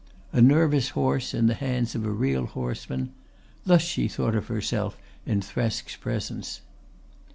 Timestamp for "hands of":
1.53-2.03